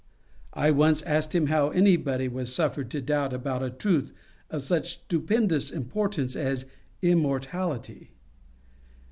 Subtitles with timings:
[0.55, 4.11] I once asked him how anybody was suffered to doubt about a truth
[4.49, 6.65] of such stupendous importance as
[7.03, 8.09] immortality.